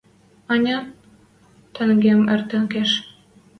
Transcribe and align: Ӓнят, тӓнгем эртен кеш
Ӓнят, 0.53 0.85
тӓнгем 1.73 2.21
эртен 2.33 2.63
кеш 2.73 2.91